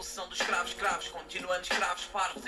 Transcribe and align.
evolução 0.00 0.26
dos 0.30 0.40
escravos 0.40 0.70
escravos, 0.70 1.08
continuando 1.08 1.60
escravos 1.60 2.04
parvos, 2.06 2.42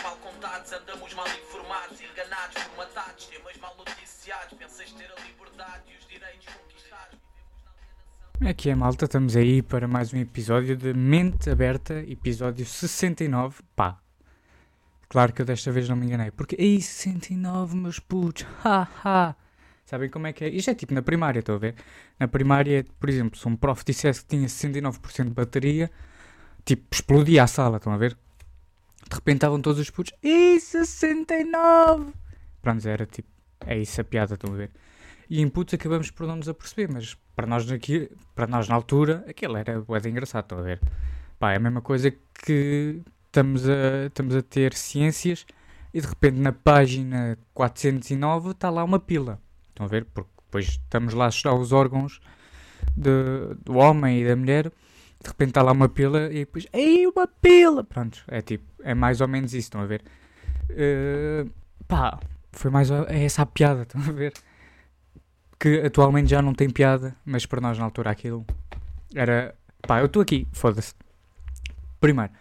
mal 0.00 0.16
contados, 0.18 0.72
andamos 0.72 1.12
mal 1.14 1.26
informados, 1.26 2.00
enganados, 2.00 2.62
formatados, 2.62 3.26
temas 3.26 3.56
mal 3.56 3.74
noticiados, 3.76 4.56
pensas 4.56 4.92
ter 4.92 5.10
a 5.10 5.24
liberdade 5.24 5.82
e 5.92 5.96
os 5.98 6.06
direitos 6.06 6.46
conquistados. 6.46 7.18
Aqui 8.48 8.70
é 8.70 8.76
malta, 8.76 9.06
estamos 9.06 9.34
aí 9.34 9.60
para 9.60 9.88
mais 9.88 10.14
um 10.14 10.18
episódio 10.18 10.76
de 10.76 10.94
Mente 10.94 11.50
Aberta, 11.50 11.94
episódio 11.94 12.64
69. 12.64 13.64
Pá, 13.74 13.98
claro 15.08 15.32
que 15.32 15.42
eu 15.42 15.46
desta 15.46 15.72
vez 15.72 15.88
não 15.88 15.96
me 15.96 16.06
enganei, 16.06 16.30
porque 16.30 16.56
aí 16.56 16.80
69, 16.80 17.76
meus 17.76 17.98
putos, 17.98 18.46
haha. 18.62 19.34
Sabem 19.84 20.08
como 20.08 20.28
é 20.28 20.32
que 20.32 20.44
é? 20.44 20.48
Isto 20.48 20.70
é 20.70 20.74
tipo 20.76 20.94
na 20.94 21.02
primária, 21.02 21.40
estou 21.40 21.56
a 21.56 21.58
ver? 21.58 21.74
Na 22.20 22.28
primária, 22.28 22.86
por 23.00 23.08
exemplo, 23.10 23.36
se 23.36 23.48
um 23.48 23.56
prof 23.56 23.82
dissesse 23.84 24.20
que 24.20 24.28
tinha 24.28 24.46
69% 24.46 25.24
de 25.24 25.30
bateria, 25.30 25.90
tipo, 26.64 26.86
explodia 26.92 27.44
a 27.44 27.46
sala, 27.46 27.76
estão 27.76 27.92
a 27.92 27.96
ver? 27.96 28.16
De 29.08 29.14
repente 29.14 29.36
estavam 29.36 29.60
todos 29.60 29.80
os 29.80 29.90
putos, 29.90 30.12
e 30.22 30.58
69! 30.58 32.12
Pronto, 32.62 32.88
era 32.88 33.06
tipo, 33.06 33.28
é 33.66 33.78
isso 33.78 34.00
a 34.00 34.04
piada, 34.04 34.34
estão 34.34 34.52
a 34.52 34.56
ver? 34.56 34.70
E 35.28 35.40
em 35.40 35.48
putos 35.48 35.74
acabamos 35.74 36.10
por 36.10 36.26
não 36.26 36.36
nos 36.36 36.48
aperceber, 36.48 36.90
mas 36.92 37.16
para 37.34 37.46
nós, 37.46 37.70
aqui, 37.70 38.10
para 38.34 38.46
nós 38.46 38.68
na 38.68 38.74
altura, 38.74 39.24
aquilo 39.28 39.56
era 39.56 39.80
bué 39.80 40.00
de 40.00 40.08
engraçado, 40.08 40.44
estão 40.44 40.58
a 40.58 40.62
ver? 40.62 40.80
Pá, 41.38 41.52
é 41.52 41.56
a 41.56 41.60
mesma 41.60 41.80
coisa 41.80 42.10
que 42.10 43.00
estamos 43.26 43.68
a, 43.68 44.06
estamos 44.06 44.36
a 44.36 44.42
ter 44.42 44.74
ciências 44.74 45.44
e 45.92 46.00
de 46.00 46.06
repente 46.06 46.38
na 46.38 46.52
página 46.52 47.36
409 47.52 48.50
está 48.50 48.70
lá 48.70 48.84
uma 48.84 48.98
pila. 48.98 49.40
Estão 49.70 49.86
a 49.86 49.88
ver? 49.88 50.04
Porque 50.04 50.30
depois 50.46 50.66
estamos 50.66 51.14
lá 51.14 51.26
a 51.26 51.28
estudar 51.28 51.54
os 51.54 51.72
órgãos 51.72 52.20
de, 52.96 53.54
do 53.64 53.74
homem 53.74 54.22
e 54.22 54.28
da 54.28 54.36
mulher, 54.36 54.70
de 55.24 55.28
repente 55.30 55.48
está 55.48 55.62
lá 55.62 55.72
uma 55.72 55.88
pila 55.88 56.30
e 56.30 56.40
depois, 56.40 56.66
ei, 56.72 57.06
uma 57.06 57.26
pila! 57.26 57.82
Pronto, 57.82 58.22
é 58.28 58.42
tipo, 58.42 58.64
é 58.82 58.94
mais 58.94 59.20
ou 59.20 59.28
menos 59.28 59.52
isso, 59.52 59.66
estão 59.66 59.80
a 59.80 59.86
ver? 59.86 60.02
Uh, 60.70 61.50
pá, 61.88 62.20
foi 62.52 62.70
mais 62.70 62.90
é 62.90 63.24
essa 63.24 63.42
a 63.42 63.46
piada, 63.46 63.82
estão 63.82 64.00
a 64.00 64.12
ver? 64.12 64.32
Que 65.58 65.80
atualmente 65.80 66.30
já 66.30 66.42
não 66.42 66.52
tem 66.52 66.68
piada, 66.68 67.16
mas 67.24 67.46
para 67.46 67.60
nós 67.60 67.78
na 67.78 67.84
altura 67.84 68.10
aquilo 68.10 68.44
era. 69.14 69.54
Pá, 69.86 70.00
eu 70.00 70.06
estou 70.06 70.22
aqui, 70.22 70.46
foda-se. 70.52 70.94
Primeiro, 72.00 72.32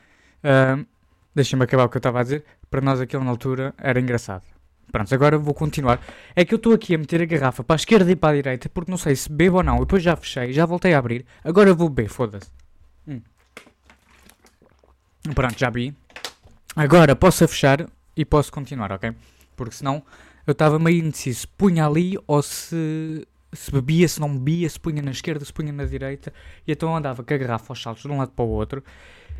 uh, 0.43 0.85
deixem-me 1.33 1.63
acabar 1.63 1.85
o 1.85 1.89
que 1.89 1.97
eu 1.97 1.99
estava 1.99 2.19
a 2.19 2.23
dizer. 2.23 2.43
Para 2.69 2.81
nós 2.81 2.99
aquilo 2.99 3.23
na 3.23 3.29
altura 3.29 3.73
era 3.77 3.99
engraçado. 3.99 4.43
Pronto, 4.91 5.13
agora 5.13 5.37
vou 5.37 5.53
continuar. 5.53 6.01
É 6.35 6.43
que 6.43 6.53
eu 6.53 6.57
estou 6.57 6.73
aqui 6.73 6.95
a 6.95 6.97
meter 6.97 7.21
a 7.21 7.25
garrafa 7.25 7.63
para 7.63 7.75
a 7.75 7.77
esquerda 7.77 8.11
e 8.11 8.15
para 8.15 8.29
a 8.29 8.35
direita 8.35 8.69
porque 8.69 8.91
não 8.91 8.97
sei 8.97 9.15
se 9.15 9.31
bebo 9.31 9.57
ou 9.57 9.63
não. 9.63 9.79
Depois 9.79 10.03
já 10.03 10.15
fechei, 10.15 10.51
já 10.51 10.65
voltei 10.65 10.93
a 10.93 10.99
abrir. 10.99 11.25
Agora 11.43 11.73
vou 11.73 11.89
beber, 11.89 12.09
foda-se. 12.09 12.51
Pronto, 15.33 15.57
já 15.57 15.69
vi. 15.69 15.95
Agora 16.75 17.15
posso 17.15 17.47
fechar 17.47 17.87
e 18.15 18.25
posso 18.25 18.51
continuar, 18.51 18.91
ok? 18.91 19.13
Porque 19.55 19.75
senão 19.75 20.03
eu 20.45 20.51
estava 20.51 20.77
meio 20.77 21.05
indeciso 21.05 21.41
se 21.41 21.47
punha 21.47 21.85
ali 21.85 22.17
ou 22.27 22.41
se, 22.41 23.25
se 23.53 23.71
bebia, 23.71 24.07
se 24.07 24.19
não 24.19 24.37
bebia, 24.37 24.69
se 24.69 24.79
punha 24.79 25.01
na 25.01 25.11
esquerda, 25.11 25.45
se 25.45 25.53
punha 25.53 25.71
na 25.71 25.85
direita. 25.85 26.33
E 26.67 26.71
então 26.71 26.95
andava 26.95 27.23
com 27.23 27.33
a 27.33 27.37
garrafa 27.37 27.71
aos 27.71 27.81
saltos 27.81 28.03
de 28.03 28.09
um 28.09 28.17
lado 28.17 28.31
para 28.31 28.43
o 28.43 28.49
outro. 28.49 28.83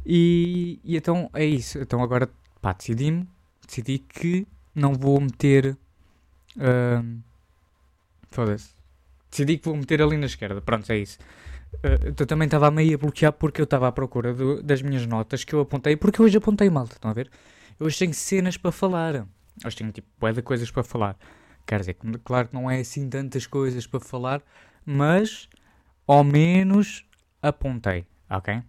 E, 0.06 0.80
e 0.84 0.96
então 0.96 1.30
é 1.34 1.46
isso. 1.46 1.80
Então 1.80 2.02
agora, 2.02 2.30
pá, 2.62 2.74
decidi-me. 2.74 3.28
Decidi 3.66 4.00
que 4.00 4.48
não 4.74 4.94
vou 4.94 5.20
meter. 5.20 5.78
Uh, 6.56 7.20
Foda-se. 8.30 8.70
Decidi 9.30 9.58
que 9.58 9.66
vou 9.66 9.76
meter 9.76 10.02
ali 10.02 10.18
na 10.18 10.28
esquerda. 10.28 10.62
Pronto, 10.62 10.90
é 10.92 10.98
isso. 10.98 11.18
Eu 11.82 12.26
também 12.26 12.46
estava 12.46 12.70
meio 12.72 12.96
a 12.96 12.98
bloquear 12.98 13.34
porque 13.34 13.60
eu 13.60 13.66
estava 13.66 13.88
à 13.88 13.92
procura 13.92 14.34
do, 14.34 14.62
das 14.62 14.82
minhas 14.82 15.06
notas 15.06 15.44
que 15.44 15.54
eu 15.54 15.62
apontei. 15.62 15.96
Porque 15.96 16.22
hoje 16.22 16.38
apontei 16.38 16.70
mal, 16.70 16.86
estão 16.86 17.12
a 17.12 17.14
ver? 17.14 17.30
Eu 17.80 17.86
hoje 17.88 17.98
tenho 18.00 18.14
cenas 18.14 18.58
para 18.58 18.72
falar. 18.72 19.28
Hoje 19.66 19.76
tenho 19.76 19.92
tipo 19.92 20.08
bué 20.20 20.32
de 20.32 20.42
coisas 20.42 20.70
para 20.72 20.84
falar. 20.84 21.18
Quer 21.66 21.80
dizer, 21.80 21.98
claro 22.24 22.48
que 22.48 22.54
não 22.54 22.70
é 22.70 22.80
assim 22.80 23.10
tantas 23.10 23.48
coisas 23.48 23.88
para 23.88 24.00
falar, 24.00 24.42
mas 24.86 25.48
ao 26.06 26.24
menos 26.24 27.06
apontei, 27.42 28.06
ok? 28.30 28.62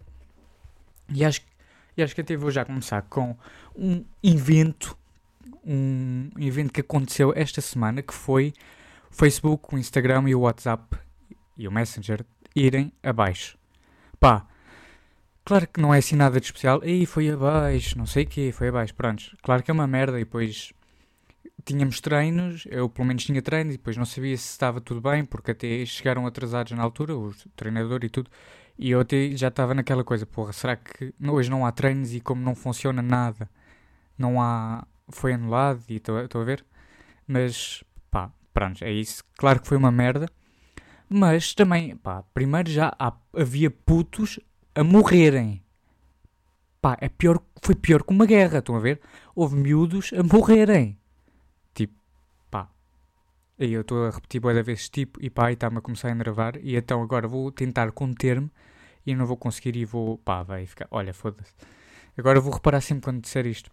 E 1.12 1.24
acho, 1.24 1.40
e 1.96 2.02
acho 2.02 2.14
que 2.14 2.20
até 2.20 2.36
vou 2.36 2.50
já 2.50 2.64
começar 2.64 3.02
com 3.02 3.36
um 3.76 4.04
evento 4.22 4.96
um 5.66 6.30
evento 6.38 6.72
que 6.72 6.80
aconteceu 6.80 7.32
esta 7.34 7.60
semana 7.60 8.02
que 8.02 8.12
foi 8.12 8.52
Facebook, 9.10 9.74
o 9.74 9.78
Instagram 9.78 10.28
e 10.28 10.34
o 10.34 10.40
WhatsApp 10.40 10.96
e 11.56 11.66
o 11.66 11.72
Messenger 11.72 12.24
irem 12.54 12.92
abaixo. 13.02 13.58
Pá, 14.20 14.46
claro 15.44 15.66
que 15.66 15.80
não 15.80 15.92
é 15.92 15.98
assim 15.98 16.16
nada 16.16 16.40
de 16.40 16.46
especial. 16.46 16.80
Aí 16.82 17.06
foi 17.06 17.30
abaixo, 17.30 17.98
não 17.98 18.06
sei 18.06 18.24
o 18.24 18.26
quê, 18.26 18.52
foi 18.52 18.68
abaixo. 18.68 18.94
Pronto, 18.94 19.36
claro 19.42 19.62
que 19.62 19.70
é 19.70 19.74
uma 19.74 19.86
merda. 19.86 20.18
E 20.20 20.24
depois 20.24 20.72
tínhamos 21.64 22.00
treinos, 22.00 22.66
eu 22.70 22.88
pelo 22.88 23.08
menos 23.08 23.24
tinha 23.24 23.40
treinos 23.42 23.74
e 23.74 23.78
depois 23.78 23.96
não 23.96 24.04
sabia 24.04 24.36
se 24.36 24.50
estava 24.50 24.80
tudo 24.80 25.00
bem, 25.00 25.24
porque 25.24 25.50
até 25.52 25.84
chegaram 25.86 26.26
atrasados 26.26 26.72
na 26.72 26.82
altura, 26.82 27.16
o 27.16 27.32
treinador 27.56 28.04
e 28.04 28.08
tudo. 28.08 28.30
E 28.78 28.90
eu 28.90 29.00
até 29.00 29.30
já 29.36 29.48
estava 29.48 29.72
naquela 29.74 30.04
coisa, 30.04 30.26
porra, 30.26 30.52
será 30.52 30.76
que 30.76 31.14
hoje 31.26 31.50
não 31.50 31.64
há 31.64 31.72
treinos 31.72 32.12
e 32.12 32.20
como 32.20 32.42
não 32.42 32.54
funciona 32.54 33.00
nada, 33.00 33.48
não 34.18 34.42
há, 34.42 34.86
foi 35.08 35.32
anulado 35.32 35.82
e 35.88 35.96
estou 35.96 36.40
a 36.40 36.44
ver. 36.44 36.64
Mas, 37.26 37.84
pá, 38.10 38.30
pronto, 38.52 38.84
é 38.84 38.92
isso. 38.92 39.24
Claro 39.36 39.60
que 39.60 39.68
foi 39.68 39.76
uma 39.76 39.92
merda. 39.92 40.28
Mas 41.16 41.54
também, 41.54 41.96
pá, 41.96 42.24
primeiro 42.34 42.68
já 42.68 42.92
há, 42.98 43.12
havia 43.36 43.70
putos 43.70 44.40
a 44.74 44.82
morrerem. 44.82 45.62
Pá, 46.82 46.98
é 47.00 47.08
pior, 47.08 47.40
foi 47.62 47.76
pior 47.76 48.02
que 48.02 48.12
uma 48.12 48.26
guerra, 48.26 48.58
estão 48.58 48.74
a 48.74 48.80
ver? 48.80 49.00
Houve 49.32 49.54
miúdos 49.54 50.12
a 50.12 50.24
morrerem. 50.24 50.98
Tipo, 51.72 51.94
pá. 52.50 52.68
E 53.56 53.72
eu 53.72 53.82
estou 53.82 54.06
a 54.06 54.10
repetir 54.10 54.40
boa 54.40 54.60
vezes 54.60 54.88
tipo 54.88 55.22
e 55.22 55.30
pá, 55.30 55.52
e 55.52 55.54
está-me 55.54 55.78
a 55.78 55.80
começar 55.80 56.08
a 56.08 56.10
enervar. 56.10 56.56
E 56.60 56.74
então 56.74 57.00
agora 57.00 57.28
vou 57.28 57.52
tentar 57.52 57.92
conter-me 57.92 58.50
e 59.06 59.14
não 59.14 59.24
vou 59.24 59.36
conseguir 59.36 59.76
e 59.76 59.84
vou, 59.84 60.18
pá, 60.18 60.42
vai 60.42 60.66
ficar, 60.66 60.88
olha, 60.90 61.14
foda-se. 61.14 61.54
Agora 62.18 62.40
vou 62.40 62.52
reparar 62.52 62.80
sempre 62.80 63.04
quando 63.04 63.22
disser 63.22 63.46
isto. 63.46 63.70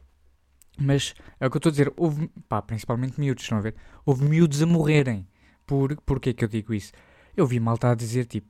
Mas 0.77 1.15
é 1.39 1.47
o 1.47 1.49
que 1.49 1.57
eu 1.57 1.57
estou 1.57 1.71
a 1.71 1.73
dizer, 1.73 1.91
houve, 1.97 2.29
pá, 2.47 2.61
principalmente 2.61 3.19
miúdos, 3.19 3.43
estão 3.43 3.57
a 3.57 3.61
ver? 3.61 3.73
Houve 4.05 4.25
miúdos 4.25 4.61
a 4.61 4.67
morrerem. 4.67 5.27
Por, 5.65 5.95
porquê 6.01 6.35
que 6.35 6.43
eu 6.45 6.47
digo 6.47 6.71
isso? 6.71 6.91
Eu 7.35 7.45
vi 7.45 7.59
malta 7.59 7.91
a 7.91 7.95
dizer, 7.95 8.25
tipo, 8.25 8.47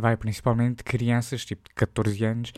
vai 0.00 0.16
principalmente 0.16 0.84
crianças, 0.84 1.44
tipo, 1.44 1.68
de 1.68 1.74
14 1.74 2.24
anos, 2.24 2.52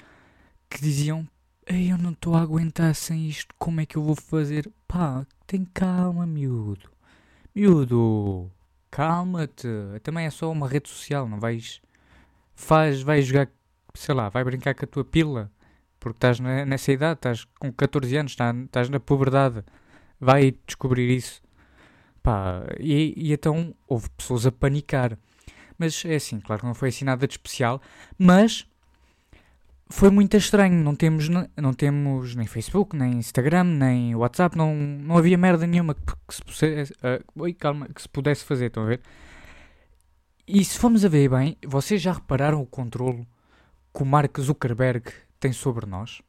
que 0.69 0.81
diziam, 0.81 1.27
eu 1.67 1.99
não 1.99 2.11
estou 2.11 2.35
a 2.35 2.41
aguentar 2.41 2.95
sem 2.95 3.29
isto, 3.29 3.55
como 3.59 3.81
é 3.81 3.87
que 3.87 3.97
eu 3.97 4.03
vou 4.03 4.17
fazer? 4.17 4.71
Pá, 4.87 5.27
tem 5.47 5.65
calma, 5.65 6.27
miúdo. 6.27 6.91
Miúdo, 7.55 8.51
calma-te. 8.91 9.69
Também 10.03 10.27
é 10.27 10.31
só 10.31 10.51
uma 10.51 10.69
rede 10.69 10.89
social, 10.89 11.29
não 11.29 11.39
vais... 11.39 11.81
Faz, 12.55 13.03
vai 13.03 13.23
jogar, 13.23 13.49
sei 13.95 14.15
lá, 14.15 14.29
vai 14.29 14.45
brincar 14.45 14.75
com 14.75 14.85
a 14.85 14.89
tua 14.89 15.05
pila 15.05 15.51
porque 16.03 16.17
estás 16.17 16.41
nessa 16.41 16.91
idade, 16.91 17.19
estás 17.19 17.45
com 17.61 17.73
14 17.73 18.17
anos, 18.17 18.33
estás, 18.33 18.57
estás 18.57 18.89
na 18.89 18.99
puberdade, 18.99 19.65
vai 20.19 20.53
descobrir 20.67 21.09
isso. 21.09 21.41
Pá, 22.23 22.63
e, 22.79 23.15
e, 23.17 23.33
então 23.33 23.75
houve 23.87 24.09
pessoas 24.11 24.47
a 24.47 24.53
panicar. 24.53 25.19
Mas 25.79 26.05
é 26.05 26.15
assim, 26.15 26.39
claro 26.41 26.61
que 26.61 26.67
não 26.67 26.75
foi 26.75 26.91
assim 26.91 27.05
nada 27.05 27.27
de 27.27 27.35
especial, 27.35 27.81
mas 28.17 28.67
foi 29.91 30.11
muito 30.11 30.37
estranho. 30.37 30.83
Não 30.83 30.95
temos, 30.95 31.29
não 31.29 31.73
temos 31.75 32.35
nem 32.35 32.47
Facebook, 32.47 32.97
nem 32.97 33.15
Instagram, 33.15 33.65
nem 33.65 34.15
WhatsApp, 34.15 34.57
não, 34.57 34.75
não 34.75 35.19
havia 35.19 35.37
merda 35.37 35.67
nenhuma 35.67 35.95
que, 35.95 36.15
que 36.29 36.35
se 36.35 36.43
pudesse, 36.43 36.93
uh, 36.93 37.43
oi, 37.43 37.53
calma, 37.53 37.89
que 37.89 38.01
se 38.01 38.09
pudesse 38.09 38.45
fazer, 38.45 38.67
estão 38.67 38.85
a 38.85 38.87
ver? 38.87 39.01
E 40.47 40.65
se 40.65 40.79
formos 40.79 41.05
a 41.05 41.09
ver 41.09 41.29
bem, 41.29 41.57
vocês 41.67 42.01
já 42.01 42.13
repararam 42.13 42.61
o 42.61 42.67
controle 42.67 43.27
que 43.95 44.03
o 44.03 44.07
Mark 44.07 44.39
Zuckerberg 44.41 45.13
tem 45.39 45.53
sobre 45.53 45.87
nós, 45.87 46.23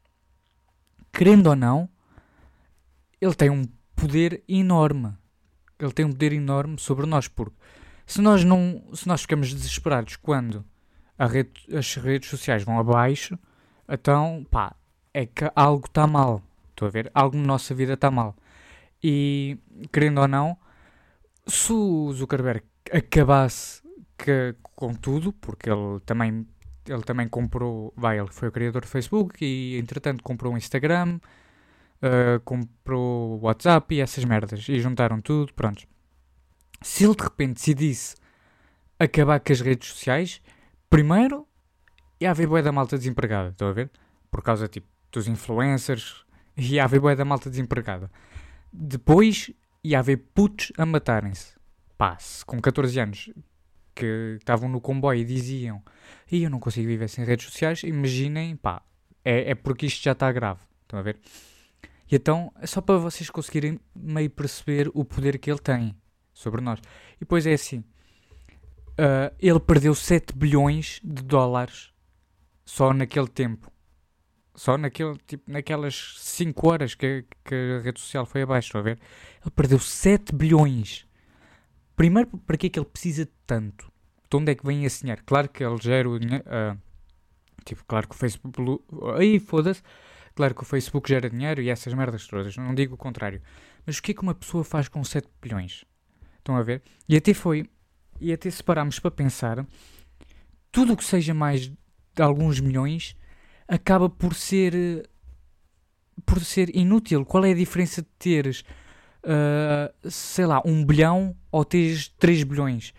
querendo 1.12 1.48
ou 1.48 1.56
não, 1.56 1.88
ele 3.20 3.34
tem 3.34 3.50
um 3.50 3.64
poder 3.96 4.42
enorme. 4.48 5.14
Ele 5.84 5.92
tem 5.92 6.04
um 6.04 6.10
poder 6.10 6.32
enorme 6.32 6.78
sobre 6.78 7.06
nós, 7.06 7.28
porque 7.28 7.56
se 8.06 8.20
nós 8.20 8.44
não, 8.44 8.82
se 8.92 9.06
nós 9.06 9.22
ficamos 9.22 9.52
desesperados 9.52 10.16
quando 10.16 10.64
rede, 11.18 11.52
as 11.76 11.94
redes 11.96 12.28
sociais 12.28 12.64
vão 12.64 12.78
abaixo, 12.78 13.38
então, 13.88 14.46
pá, 14.50 14.74
é 15.12 15.26
que 15.26 15.50
algo 15.54 15.86
está 15.86 16.06
mal. 16.06 16.42
Estou 16.70 16.88
a 16.88 16.90
ver? 16.90 17.10
Algo 17.14 17.36
na 17.36 17.44
nossa 17.44 17.74
vida 17.74 17.92
está 17.92 18.10
mal. 18.10 18.34
E, 19.02 19.58
querendo 19.92 20.20
ou 20.20 20.28
não, 20.28 20.56
se 21.46 21.72
o 21.72 22.12
Zuckerberg 22.12 22.64
acabasse 22.90 23.82
que, 24.16 24.54
com 24.62 24.94
tudo, 24.94 25.32
porque 25.32 25.70
ele 25.70 26.00
também 26.04 26.46
ele 26.86 27.02
também 27.02 27.28
comprou, 27.28 27.92
vai, 27.96 28.18
ele 28.18 28.30
foi 28.30 28.48
o 28.48 28.52
criador 28.52 28.82
do 28.82 28.88
Facebook 28.88 29.44
e 29.44 29.78
entretanto 29.78 30.22
comprou 30.22 30.52
o 30.52 30.56
Instagram, 30.56 31.18
uh, 32.04 32.40
comprou 32.44 33.40
WhatsApp 33.40 33.94
e 33.94 34.00
essas 34.00 34.24
merdas 34.24 34.68
e 34.68 34.80
juntaram 34.80 35.20
tudo, 35.20 35.52
pronto. 35.54 35.86
Se 36.82 37.04
ele 37.04 37.14
de 37.14 37.22
repente 37.22 37.54
decidisse 37.54 38.16
acabar 38.98 39.40
com 39.40 39.52
as 39.52 39.60
redes 39.60 39.88
sociais, 39.88 40.42
primeiro 40.90 41.46
ia 42.20 42.30
haver 42.30 42.46
boia 42.46 42.62
da 42.62 42.72
malta 42.72 42.96
desempregada, 42.96 43.50
estão 43.50 43.68
a 43.68 43.72
ver? 43.72 43.90
por 44.34 44.42
causa 44.42 44.66
tipo, 44.66 44.88
dos 45.12 45.28
influencers, 45.28 46.24
ia 46.58 46.82
haver 46.82 46.98
boia 46.98 47.14
da 47.14 47.24
malta 47.24 47.48
desempregada. 47.48 48.10
Depois 48.72 49.52
ia 49.84 50.00
haver 50.00 50.16
putos 50.34 50.72
a 50.76 50.84
matarem-se. 50.84 51.54
Pá, 51.96 52.18
se 52.18 52.44
com 52.44 52.60
14 52.60 52.98
anos 52.98 53.30
que 53.94 54.36
estavam 54.40 54.68
no 54.68 54.80
comboio 54.80 55.20
e 55.20 55.24
diziam 55.24 55.80
e 56.32 56.42
eu 56.42 56.50
não 56.50 56.58
consigo 56.58 56.88
viver 56.88 57.06
sem 57.08 57.24
redes 57.24 57.46
sociais, 57.46 57.84
imaginem, 57.84 58.56
pá, 58.56 58.82
é, 59.24 59.52
é 59.52 59.54
porque 59.54 59.86
isto 59.86 60.02
já 60.02 60.10
está 60.10 60.32
grave. 60.32 60.58
Estão 60.82 60.98
a 60.98 61.02
ver? 61.02 61.20
E 62.10 62.16
então, 62.16 62.52
é 62.60 62.66
só 62.66 62.80
para 62.80 62.98
vocês 62.98 63.30
conseguirem 63.30 63.80
meio 63.94 64.30
perceber 64.30 64.90
o 64.94 65.04
poder 65.04 65.38
que 65.38 65.50
ele 65.50 65.58
tem 65.58 65.96
sobre 66.32 66.60
nós. 66.60 66.80
E 67.16 67.20
depois 67.20 67.46
é 67.46 67.54
assim: 67.54 67.78
uh, 67.78 69.34
ele 69.38 69.60
perdeu 69.60 69.94
7 69.94 70.36
bilhões 70.36 71.00
de 71.02 71.22
dólares 71.22 71.92
só 72.64 72.92
naquele 72.92 73.28
tempo. 73.28 73.70
Só 74.56 74.78
naquele, 74.78 75.18
tipo, 75.26 75.50
naquelas 75.50 76.14
5 76.18 76.68
horas 76.68 76.94
que, 76.94 77.24
que 77.44 77.54
a 77.54 77.82
rede 77.82 78.00
social 78.00 78.24
foi 78.24 78.42
abaixo, 78.42 78.68
estão 78.68 78.80
a 78.80 78.84
ver? 78.84 79.00
Ele 79.42 79.50
perdeu 79.50 79.78
7 79.80 80.34
bilhões. 80.34 81.06
Primeiro, 81.96 82.38
para 82.38 82.56
que 82.56 82.66
é 82.66 82.70
que 82.70 82.78
ele 82.78 82.86
precisa 82.86 83.24
de 83.24 83.32
tanto? 83.46 83.90
De 84.30 84.36
onde 84.36 84.52
é 84.52 84.54
que 84.54 84.64
vem 84.64 84.84
esse 84.84 85.00
dinheiro? 85.00 85.22
Claro 85.26 85.48
que 85.48 85.64
ele 85.64 85.76
gera 85.80 86.08
o 86.08 86.18
dinheiro. 86.18 86.44
Uh, 86.44 86.78
tipo, 87.64 87.84
claro 87.84 88.08
que 88.08 88.14
o 88.14 88.18
Facebook. 88.18 88.56
Aí, 89.16 89.40
foda-se. 89.40 89.82
Claro 90.34 90.54
que 90.54 90.62
o 90.62 90.66
Facebook 90.66 91.08
gera 91.08 91.30
dinheiro 91.30 91.62
e 91.62 91.70
essas 91.70 91.94
merdas 91.94 92.26
todas. 92.26 92.56
Não 92.56 92.74
digo 92.74 92.94
o 92.94 92.98
contrário. 92.98 93.40
Mas 93.86 93.98
o 93.98 94.02
que 94.02 94.10
é 94.10 94.14
que 94.14 94.22
uma 94.22 94.34
pessoa 94.34 94.64
faz 94.64 94.88
com 94.88 95.02
7 95.04 95.28
bilhões? 95.40 95.84
Estão 96.38 96.56
a 96.56 96.62
ver? 96.62 96.82
E 97.08 97.16
até 97.16 97.32
foi. 97.32 97.70
E 98.20 98.32
até 98.32 98.50
se 98.50 98.62
pararmos 98.62 98.98
para 98.98 99.10
pensar, 99.10 99.64
tudo 100.72 100.92
o 100.92 100.96
que 100.96 101.04
seja 101.04 101.32
mais 101.32 101.68
de 101.68 102.22
alguns 102.22 102.60
milhões 102.60 103.16
acaba 103.68 104.08
por 104.08 104.34
ser. 104.34 105.08
por 106.26 106.44
ser 106.44 106.74
inútil. 106.74 107.24
Qual 107.24 107.44
é 107.44 107.52
a 107.52 107.54
diferença 107.54 108.02
de 108.02 108.08
teres. 108.18 108.64
Uh, 109.22 110.10
sei 110.10 110.44
lá, 110.44 110.60
um 110.66 110.84
bilhão 110.84 111.34
ou 111.50 111.64
teres 111.64 112.08
3 112.08 112.42
bilhões? 112.42 112.92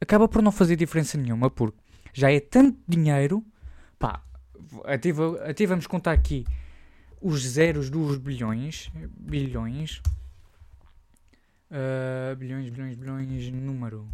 Acaba 0.00 0.28
por 0.28 0.42
não 0.42 0.52
fazer 0.52 0.76
diferença 0.76 1.18
nenhuma, 1.18 1.50
porque 1.50 1.78
já 2.12 2.30
é 2.30 2.38
tanto 2.38 2.78
dinheiro. 2.86 3.44
Pá, 3.98 4.22
até, 4.84 5.10
até 5.48 5.66
vamos 5.66 5.86
contar 5.86 6.12
aqui 6.12 6.44
os 7.22 7.42
zeros 7.42 7.88
dos 7.88 8.18
bilhões, 8.18 8.90
bilhões, 9.16 10.02
uh, 11.70 12.34
bilhões, 12.36 12.68
bilhões, 12.68 12.96
bilhões, 12.96 13.52
número. 13.52 14.08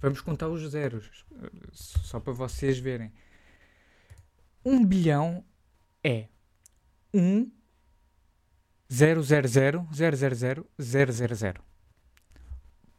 Vamos 0.00 0.20
contar 0.20 0.48
os 0.48 0.70
zeros, 0.70 1.24
só 1.72 2.20
para 2.20 2.34
vocês 2.34 2.78
verem. 2.78 3.10
Um 4.62 4.84
bilhão 4.84 5.42
é 6.02 6.28
1 7.12 7.50
000 8.90 9.22
000 9.22 9.24
000 9.52 9.86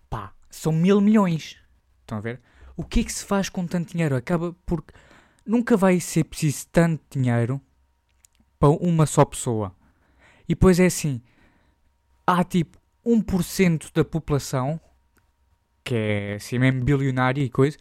Pá, 0.09 0.33
são 0.49 0.71
mil 0.71 0.99
milhões. 0.99 1.57
Estão 2.01 2.17
a 2.17 2.21
ver? 2.21 2.41
O 2.75 2.83
que 2.83 3.01
é 3.01 3.03
que 3.03 3.13
se 3.13 3.23
faz 3.23 3.49
com 3.49 3.67
tanto 3.67 3.91
dinheiro? 3.91 4.15
Acaba 4.15 4.55
porque 4.65 4.93
nunca 5.45 5.77
vai 5.77 5.99
ser 5.99 6.23
preciso 6.23 6.67
tanto 6.71 7.03
dinheiro 7.11 7.61
para 8.59 8.69
uma 8.69 9.05
só 9.05 9.23
pessoa. 9.25 9.75
E 10.47 10.55
depois 10.55 10.79
é 10.79 10.85
assim: 10.85 11.21
há 12.25 12.43
tipo 12.43 12.77
1% 13.05 13.91
da 13.93 14.03
população, 14.03 14.79
que 15.83 15.95
é 15.95 16.33
assim 16.35 16.57
mesmo 16.59 16.83
bilionária 16.83 17.43
e 17.43 17.49
coisa, 17.49 17.77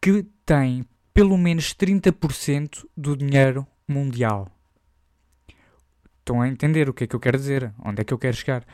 que 0.00 0.24
tem 0.44 0.84
pelo 1.14 1.36
menos 1.36 1.74
30% 1.74 2.86
do 2.96 3.16
dinheiro 3.16 3.66
mundial. 3.86 4.48
Estão 6.18 6.40
a 6.40 6.48
entender 6.48 6.88
o 6.88 6.94
que 6.94 7.04
é 7.04 7.06
que 7.06 7.16
eu 7.16 7.20
quero 7.20 7.36
dizer? 7.36 7.72
Onde 7.84 8.00
é 8.00 8.04
que 8.04 8.14
eu 8.14 8.18
quero 8.18 8.36
chegar? 8.36 8.64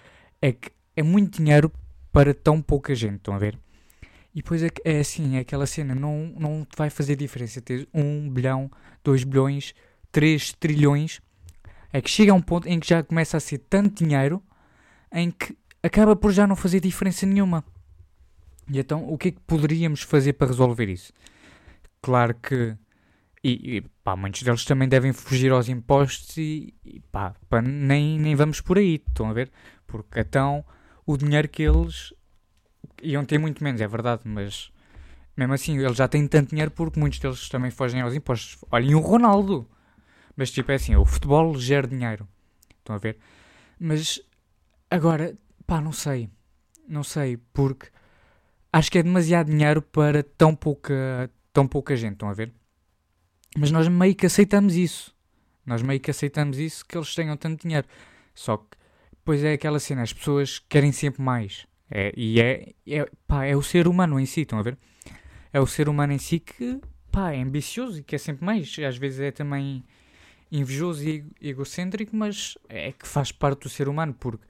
É 0.40 0.52
que 0.52 0.70
é 0.94 1.02
muito 1.02 1.38
dinheiro 1.38 1.72
para 2.12 2.34
tão 2.34 2.60
pouca 2.60 2.94
gente, 2.94 3.16
estão 3.16 3.34
a 3.34 3.38
ver? 3.38 3.58
E 4.34 4.42
depois 4.42 4.62
é, 4.62 4.68
é 4.84 5.00
assim, 5.00 5.36
é 5.36 5.40
aquela 5.40 5.66
cena, 5.66 5.94
não, 5.94 6.32
não 6.38 6.66
vai 6.76 6.90
fazer 6.90 7.16
diferença 7.16 7.60
ter 7.60 7.88
1 7.92 8.30
bilhão, 8.30 8.70
2 9.02 9.24
bilhões, 9.24 9.74
3 10.12 10.52
trilhões, 10.54 11.20
é 11.92 12.00
que 12.00 12.10
chega 12.10 12.32
a 12.32 12.34
um 12.34 12.42
ponto 12.42 12.68
em 12.68 12.78
que 12.78 12.88
já 12.88 13.02
começa 13.02 13.36
a 13.36 13.40
ser 13.40 13.58
tanto 13.58 14.04
dinheiro 14.04 14.42
em 15.12 15.30
que 15.30 15.56
acaba 15.82 16.14
por 16.14 16.32
já 16.32 16.46
não 16.46 16.56
fazer 16.56 16.80
diferença 16.80 17.26
nenhuma. 17.26 17.64
E 18.70 18.78
então, 18.78 19.08
o 19.08 19.16
que 19.16 19.28
é 19.28 19.30
que 19.32 19.40
poderíamos 19.40 20.02
fazer 20.02 20.34
para 20.34 20.48
resolver 20.48 20.88
isso? 20.88 21.12
Claro 22.02 22.34
que. 22.34 22.76
E, 23.42 23.76
e 23.76 23.80
pá, 24.02 24.16
muitos 24.16 24.42
deles 24.42 24.64
também 24.64 24.88
devem 24.88 25.12
fugir 25.12 25.52
aos 25.52 25.68
impostos 25.68 26.36
e, 26.36 26.74
e 26.84 27.00
pá, 27.00 27.34
pá, 27.48 27.62
nem, 27.62 28.18
nem 28.18 28.34
vamos 28.34 28.60
por 28.60 28.78
aí, 28.78 29.00
estão 29.06 29.30
a 29.30 29.32
ver? 29.32 29.50
Porque 29.86 30.18
então 30.18 30.64
o 31.06 31.16
dinheiro 31.16 31.48
que 31.48 31.62
eles 31.62 32.12
iam 33.00 33.24
ter 33.24 33.38
muito 33.38 33.62
menos, 33.62 33.80
é 33.80 33.86
verdade, 33.86 34.22
mas 34.24 34.72
mesmo 35.36 35.54
assim 35.54 35.78
eles 35.78 35.96
já 35.96 36.08
têm 36.08 36.26
tanto 36.26 36.50
dinheiro 36.50 36.70
porque 36.72 36.98
muitos 36.98 37.20
deles 37.20 37.48
também 37.48 37.70
fogem 37.70 38.00
aos 38.00 38.12
impostos. 38.12 38.58
Olhem 38.72 38.96
o 38.96 39.00
Ronaldo, 39.00 39.68
mas 40.38 40.52
tipo 40.52 40.70
é 40.70 40.76
assim, 40.76 40.94
o 40.94 41.04
futebol 41.04 41.58
gera 41.58 41.88
dinheiro. 41.88 42.26
Estão 42.78 42.94
a 42.94 42.98
ver? 42.98 43.18
Mas 43.76 44.20
agora, 44.88 45.36
pá, 45.66 45.80
não 45.80 45.90
sei. 45.90 46.30
Não 46.86 47.02
sei, 47.02 47.38
porque 47.52 47.88
acho 48.72 48.88
que 48.88 48.98
é 48.98 49.02
demasiado 49.02 49.50
dinheiro 49.50 49.82
para 49.82 50.22
tão 50.22 50.54
pouca, 50.54 51.28
tão 51.52 51.66
pouca 51.66 51.96
gente, 51.96 52.12
estão 52.12 52.28
a 52.28 52.34
ver? 52.34 52.52
Mas 53.58 53.72
nós 53.72 53.88
meio 53.88 54.14
que 54.14 54.26
aceitamos 54.26 54.76
isso. 54.76 55.12
Nós 55.66 55.82
meio 55.82 55.98
que 55.98 56.12
aceitamos 56.12 56.56
isso, 56.56 56.86
que 56.86 56.96
eles 56.96 57.12
tenham 57.16 57.36
tanto 57.36 57.62
dinheiro. 57.62 57.88
Só 58.32 58.58
que 58.58 58.78
depois 59.10 59.42
é 59.42 59.54
aquela 59.54 59.80
cena, 59.80 60.02
as 60.02 60.12
pessoas 60.12 60.60
querem 60.60 60.92
sempre 60.92 61.20
mais. 61.20 61.66
É, 61.90 62.12
e 62.16 62.40
é, 62.40 62.74
é, 62.86 63.10
pá, 63.26 63.44
é 63.44 63.56
o 63.56 63.62
ser 63.62 63.88
humano 63.88 64.20
em 64.20 64.24
si, 64.24 64.42
estão 64.42 64.60
a 64.60 64.62
ver? 64.62 64.78
É 65.52 65.58
o 65.58 65.66
ser 65.66 65.88
humano 65.88 66.12
em 66.12 66.18
si 66.18 66.38
que 66.38 66.80
pá, 67.10 67.32
é 67.32 67.42
ambicioso 67.42 67.98
e 67.98 68.04
quer 68.04 68.18
sempre 68.18 68.46
mais. 68.46 68.76
Às 68.78 68.96
vezes 68.96 69.18
é 69.18 69.32
também 69.32 69.84
invejoso 70.50 71.06
e 71.06 71.24
egocêntrico, 71.40 72.16
mas 72.16 72.56
é 72.68 72.92
que 72.92 73.06
faz 73.06 73.32
parte 73.32 73.62
do 73.62 73.68
ser 73.68 73.88
humano, 73.88 74.14
porque 74.18 74.44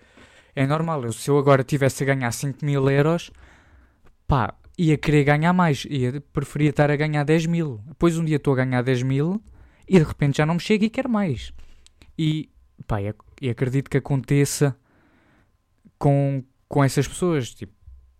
é 0.54 0.66
normal. 0.66 1.04
Eu, 1.04 1.12
se 1.12 1.30
eu 1.30 1.38
agora 1.38 1.62
tivesse 1.64 2.02
a 2.02 2.06
ganhar 2.06 2.30
5 2.30 2.64
mil 2.64 2.88
euros, 2.90 3.30
pá, 4.26 4.54
ia 4.76 4.96
querer 4.96 5.24
ganhar 5.24 5.52
mais, 5.52 5.84
ia, 5.84 6.20
preferia 6.32 6.70
estar 6.70 6.90
a 6.90 6.96
ganhar 6.96 7.24
10 7.24 7.46
mil. 7.46 7.80
Depois 7.86 8.16
um 8.16 8.24
dia 8.24 8.36
estou 8.36 8.52
a 8.52 8.56
ganhar 8.56 8.82
10 8.82 9.02
mil 9.02 9.42
e 9.88 9.98
de 9.98 10.04
repente 10.04 10.38
já 10.38 10.46
não 10.46 10.54
me 10.54 10.60
chega 10.60 10.84
e 10.84 10.90
quero 10.90 11.08
mais. 11.08 11.52
E, 12.16 12.48
pá, 12.86 13.02
e, 13.02 13.14
e 13.40 13.50
acredito 13.50 13.90
que 13.90 13.96
aconteça 13.96 14.76
com, 15.98 16.44
com 16.68 16.84
essas 16.84 17.08
pessoas, 17.08 17.52
tipo, 17.54 17.72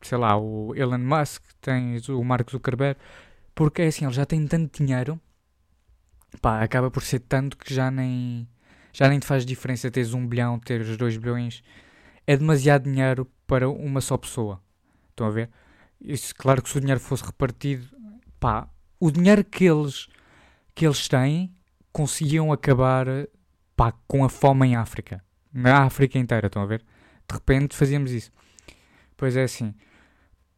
sei 0.03 0.19
lá, 0.19 0.37
o 0.37 0.75
Elon 0.75 0.99
Musk, 0.99 1.43
tens 1.61 2.09
o 2.09 2.23
Mark 2.25 2.51
Zuckerberg, 2.51 2.99
porque 3.55 3.83
é 3.83 3.87
assim, 3.87 4.05
ele 4.05 4.15
já 4.15 4.25
tem 4.25 4.47
tanto 4.47 4.85
dinheiro 4.85 5.21
pá, 6.41 6.63
acaba 6.63 6.91
por 6.91 7.03
ser 7.03 7.21
tanto 7.21 7.57
que 7.57 7.73
já 7.73 7.91
nem, 7.91 8.49
já 8.93 9.09
nem 9.09 9.19
te 9.19 9.27
faz 9.27 9.45
diferença 9.45 9.91
teres 9.91 10.15
um 10.15 10.27
bilhão, 10.27 10.59
teres 10.59 10.97
dois 10.97 11.17
bilhões. 11.17 11.63
É 12.27 12.37
demasiado 12.37 12.85
dinheiro 12.85 13.31
para 13.47 13.69
uma 13.69 14.01
só 14.01 14.17
pessoa. 14.17 14.61
Estão 15.11 15.27
a 15.27 15.31
ver? 15.31 15.51
Isso, 16.01 16.35
claro 16.35 16.63
que 16.63 16.69
se 16.69 16.77
o 16.77 16.81
dinheiro 16.81 17.01
fosse 17.01 17.25
repartido, 17.25 17.89
pá, 18.39 18.69
o 19.01 19.11
dinheiro 19.11 19.45
que 19.45 19.65
eles, 19.65 20.09
que 20.75 20.87
eles 20.87 21.09
têm 21.09 21.53
conseguiam 21.93 22.53
acabar 22.53 23.07
pá, 23.75 23.93
com 24.07 24.25
a 24.25 24.29
fome 24.29 24.69
em 24.69 24.77
África. 24.77 25.25
Na 25.53 25.85
África 25.85 26.19
inteira, 26.19 26.47
estão 26.47 26.63
a 26.63 26.67
ver? 26.67 26.85
De 27.29 27.35
repente 27.35 27.77
fazíamos 27.77 28.13
isso. 28.13 28.31
Pois 29.17 29.37
é 29.37 29.43
assim. 29.43 29.75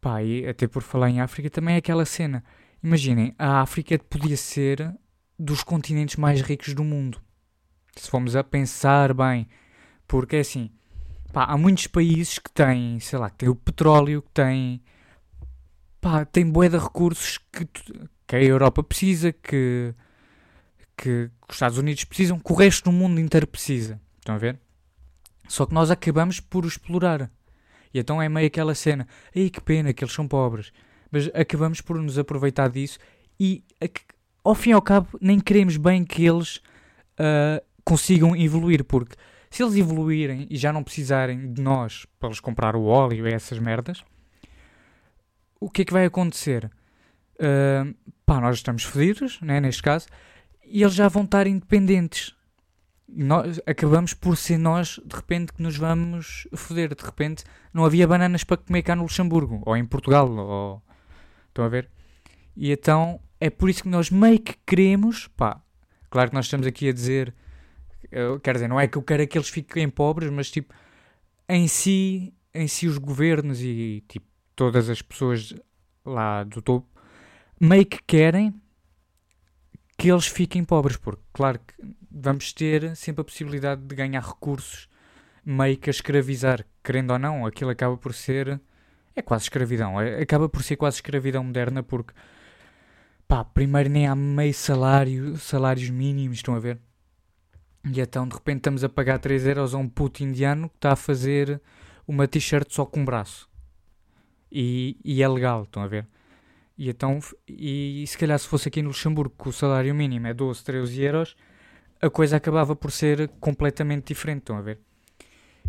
Pá, 0.01 0.23
e 0.23 0.47
até 0.47 0.67
por 0.67 0.83
falar 0.83 1.11
em 1.11 1.21
África, 1.21 1.49
também 1.51 1.75
é 1.75 1.79
aquela 1.79 2.05
cena. 2.05 2.45
Imaginem, 2.83 3.35
a 3.39 3.61
África 3.61 3.99
podia 3.99 4.37
ser 4.37 4.95
dos 5.41 5.65
continentes 5.65 6.17
mais 6.17 6.43
ricos 6.43 6.75
do 6.75 6.85
mundo. 6.85 7.19
Se 7.97 8.11
formos 8.11 8.37
a 8.37 8.45
pensar 8.45 9.15
bem, 9.15 9.49
porque 10.07 10.37
é 10.37 10.41
assim, 10.41 10.71
pá, 11.33 11.45
há 11.45 11.57
muitos 11.57 11.87
países 11.87 12.39
que 12.39 12.51
têm, 12.51 13.01
sei 13.01 13.19
lá, 13.19 13.31
que 13.31 13.39
têm 13.39 13.49
o 13.49 13.55
petróleo, 13.55 14.21
que 14.21 14.31
têm, 14.33 14.83
pá, 16.01 16.27
têm 16.27 16.49
bué 16.49 16.69
de 16.69 16.77
recursos 16.77 17.39
que, 17.51 17.67
que 18.27 18.37
a 18.37 18.43
Europa 18.43 18.83
precisa, 18.83 19.33
que, 19.33 19.95
que 20.97 21.31
os 21.49 21.57
Estados 21.57 21.79
Unidos 21.79 22.05
precisam, 22.05 22.39
que 22.39 22.53
o 22.53 22.57
resto 22.57 22.85
do 22.85 22.93
mundo 22.93 23.19
inteiro 23.19 23.47
precisa. 23.47 23.99
Estão 24.19 24.35
a 24.35 24.39
ver? 24.39 24.61
Só 25.49 25.65
que 25.65 25.73
nós 25.73 25.91
acabamos 25.91 26.39
por 26.39 26.67
explorar. 26.67 27.31
E 27.93 27.99
então 27.99 28.21
é 28.21 28.29
meio 28.29 28.47
aquela 28.47 28.75
cena, 28.75 29.09
aí 29.35 29.49
que 29.49 29.61
pena 29.61 29.93
que 29.93 30.05
eles 30.05 30.15
são 30.15 30.29
pobres. 30.29 30.71
Mas 31.11 31.29
acabamos 31.35 31.81
por 31.81 31.99
nos 31.99 32.19
aproveitar 32.19 32.69
disso 32.69 32.99
e 33.39 33.65
ao 34.43 34.55
fim 34.55 34.71
e 34.71 34.73
ao 34.73 34.83
cabo, 34.83 35.09
nem 35.21 35.39
queremos 35.39 35.77
bem 35.77 36.05
que 36.05 36.25
eles 36.25 36.57
uh, 36.57 37.65
consigam 37.85 38.37
evoluir, 38.37 38.85
porque 38.85 39.17
se 39.51 39.63
eles 39.63 39.77
evoluírem 39.77 40.47
e 40.49 40.57
já 40.57 40.73
não 40.73 40.83
precisarem 40.83 41.53
de 41.53 41.61
nós 41.61 42.07
para 42.19 42.29
eles 42.29 42.41
comprar 42.41 42.77
o 42.77 42.85
óleo 42.85 43.27
e 43.27 43.33
essas 43.33 43.59
merdas, 43.59 44.05
o 45.59 45.69
que 45.69 45.83
é 45.83 45.85
que 45.85 45.93
vai 45.93 46.07
acontecer? 46.07 46.71
Uh, 47.37 47.95
pá, 48.25 48.41
nós 48.41 48.57
estamos 48.57 48.85
fodidos, 48.85 49.41
né, 49.41 49.61
neste 49.61 49.83
caso, 49.83 50.07
e 50.65 50.83
eles 50.83 50.95
já 50.95 51.09
vão 51.09 51.25
estar 51.25 51.47
independentes. 51.47 52.35
Nós, 53.09 53.61
acabamos 53.67 54.15
por 54.15 54.37
ser 54.37 54.57
nós, 54.57 55.01
de 55.05 55.17
repente, 55.17 55.53
que 55.53 55.61
nos 55.61 55.77
vamos 55.77 56.47
foder. 56.55 56.95
De 56.95 57.05
repente, 57.05 57.43
não 57.75 57.85
havia 57.85 58.07
bananas 58.07 58.45
para 58.45 58.57
comer 58.57 58.83
cá 58.83 58.95
no 58.95 59.03
Luxemburgo, 59.03 59.61
ou 59.67 59.77
em 59.77 59.85
Portugal, 59.85 60.31
ou... 60.31 60.83
Estão 61.49 61.65
a 61.65 61.69
ver? 61.69 61.91
E 62.57 62.71
então, 62.71 63.21
é 63.41 63.49
por 63.49 63.71
isso 63.71 63.83
que 63.83 63.89
nós 63.89 64.11
meio 64.11 64.39
que 64.39 64.55
queremos, 64.67 65.27
pá, 65.29 65.63
claro 66.11 66.31
que 66.31 66.37
nós 66.37 66.45
estamos 66.45 66.67
aqui 66.67 66.89
a 66.89 66.93
dizer, 66.93 67.35
eu, 68.13 68.39
quer 68.39 68.55
dizer, 68.55 68.69
não 68.69 68.79
é 68.79 68.87
que 68.87 68.99
eu 68.99 69.03
quero 69.03 69.27
que 69.27 69.39
eles 69.39 69.49
fiquem 69.49 69.89
pobres, 69.89 70.31
mas 70.31 70.51
tipo, 70.51 70.75
em 71.49 71.67
si, 71.67 72.35
em 72.53 72.69
si 72.69 72.87
os 72.87 72.99
governos 72.99 73.61
e 73.63 74.05
tipo, 74.07 74.27
todas 74.55 74.91
as 74.91 75.01
pessoas 75.01 75.55
lá 76.05 76.45
do 76.45 76.61
topo, 76.61 76.87
meio 77.59 77.87
que 77.87 78.03
querem 78.07 78.55
que 79.97 80.11
eles 80.11 80.27
fiquem 80.27 80.65
pobres, 80.65 80.97
porque 80.97 81.23
claro 81.33 81.59
que 81.59 81.75
vamos 82.11 82.53
ter 82.53 82.95
sempre 82.97 83.23
a 83.23 83.25
possibilidade 83.25 83.83
de 83.83 83.95
ganhar 83.95 84.23
recursos 84.23 84.89
meio 85.45 85.77
que 85.77 85.89
a 85.89 85.93
escravizar, 85.93 86.65
querendo 86.83 87.13
ou 87.13 87.19
não, 87.19 87.47
aquilo 87.47 87.71
acaba 87.71 87.97
por 87.97 88.15
ser 88.15 88.61
é 89.15 89.23
quase 89.23 89.45
escravidão, 89.45 90.01
é, 90.01 90.23
acaba 90.23 90.49
por 90.49 90.63
ser 90.63 90.77
quase 90.77 90.97
escravidão 90.97 91.43
moderna 91.45 91.83
porque 91.83 92.13
pá, 93.31 93.45
primeiro 93.45 93.89
nem 93.89 94.09
há 94.09 94.15
meio 94.17 94.53
salário, 94.53 95.37
salários 95.37 95.89
mínimos, 95.89 96.39
estão 96.39 96.57
a 96.57 96.59
ver? 96.59 96.81
E 97.85 98.01
então 98.01 98.27
de 98.27 98.35
repente 98.35 98.57
estamos 98.57 98.83
a 98.83 98.89
pagar 98.89 99.21
3 99.21 99.47
euros 99.47 99.73
a 99.73 99.79
um 99.79 99.89
puto 99.89 100.25
indiano 100.25 100.69
que 100.69 100.75
está 100.75 100.95
a 100.95 100.97
fazer 100.97 101.63
uma 102.09 102.27
t-shirt 102.27 102.73
só 102.73 102.85
com 102.85 103.01
um 103.01 103.05
braço. 103.05 103.49
E, 104.51 104.99
e 105.05 105.23
é 105.23 105.29
legal, 105.29 105.63
estão 105.63 105.81
a 105.81 105.87
ver? 105.87 106.09
E 106.77 106.91
então, 106.91 107.21
e, 107.47 108.03
e 108.03 108.07
se 108.09 108.19
calhar 108.19 108.37
se 108.37 108.49
fosse 108.49 108.67
aqui 108.67 108.83
no 108.83 108.89
Luxemburgo 108.89 109.33
que 109.41 109.49
o 109.49 109.53
salário 109.53 109.95
mínimo 109.95 110.27
é 110.27 110.35
12, 110.35 110.65
13 110.65 111.01
euros, 111.01 111.37
a 112.03 112.11
coisa 112.11 112.37
acabava 112.37 112.75
por 112.75 112.91
ser 112.91 113.29
completamente 113.39 114.09
diferente, 114.09 114.41
estão 114.41 114.57
a 114.57 114.61
ver? 114.61 114.81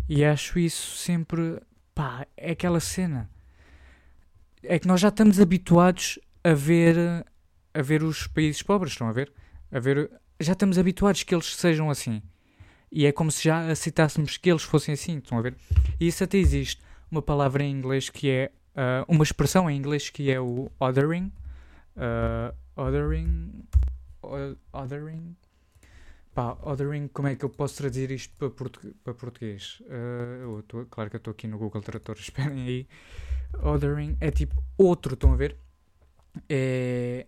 E 0.08 0.24
acho 0.24 0.58
isso 0.58 0.96
sempre, 0.96 1.60
pá, 1.94 2.26
é 2.36 2.50
aquela 2.50 2.80
cena. 2.80 3.30
É 4.64 4.80
que 4.80 4.88
nós 4.88 5.00
já 5.00 5.10
estamos 5.10 5.38
habituados 5.38 6.18
a 6.42 6.54
ver, 6.54 7.24
a 7.74 7.82
ver 7.82 8.02
os 8.02 8.26
países 8.26 8.62
pobres, 8.62 8.92
estão 8.92 9.08
a 9.08 9.12
ver? 9.12 9.32
A 9.70 9.78
ver, 9.78 10.10
já 10.40 10.52
estamos 10.52 10.78
habituados 10.78 11.22
que 11.22 11.34
eles 11.34 11.54
sejam 11.56 11.90
assim. 11.90 12.22
E 12.90 13.06
é 13.06 13.12
como 13.12 13.30
se 13.30 13.44
já 13.44 13.70
aceitássemos 13.70 14.36
que 14.36 14.50
eles 14.50 14.62
fossem 14.62 14.92
assim, 14.92 15.18
estão 15.18 15.38
a 15.38 15.42
ver? 15.42 15.56
E 15.98 16.06
isso 16.06 16.22
até 16.22 16.36
existe 16.36 16.82
uma 17.10 17.22
palavra 17.22 17.62
em 17.62 17.70
inglês 17.70 18.10
que 18.10 18.28
é 18.28 18.52
uh, 18.76 19.04
uma 19.08 19.24
expressão 19.24 19.70
em 19.70 19.76
inglês 19.76 20.10
que 20.10 20.30
é 20.30 20.38
o 20.38 20.70
othering. 20.78 21.32
Uh, 21.96 22.54
othering. 22.76 23.64
Othering. 24.72 25.36
Pá, 26.34 26.56
othering, 26.62 27.08
como 27.08 27.28
é 27.28 27.36
que 27.36 27.44
eu 27.44 27.50
posso 27.50 27.76
traduzir 27.76 28.10
isto 28.10 28.34
para, 28.36 28.50
portu 28.50 28.94
para 29.04 29.14
português? 29.14 29.82
Uh, 29.82 30.62
tô, 30.62 30.84
claro 30.86 31.10
que 31.10 31.16
eu 31.16 31.18
estou 31.18 31.30
aqui 31.30 31.46
no 31.46 31.58
Google 31.58 31.82
Tradutor, 31.82 32.16
esperem 32.20 32.66
aí. 32.66 32.88
Othering 33.62 34.16
é 34.20 34.30
tipo 34.30 34.62
outro, 34.76 35.14
estão 35.14 35.32
a 35.32 35.36
ver? 35.36 35.56
É. 36.48 37.26